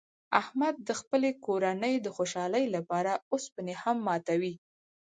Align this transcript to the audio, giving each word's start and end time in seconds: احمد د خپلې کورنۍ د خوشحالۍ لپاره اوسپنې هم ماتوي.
احمد 0.41 0.75
د 0.87 0.89
خپلې 0.99 1.29
کورنۍ 1.45 1.95
د 2.01 2.07
خوشحالۍ 2.17 2.65
لپاره 2.75 3.11
اوسپنې 3.33 3.75
هم 3.83 3.97
ماتوي. 4.07 4.53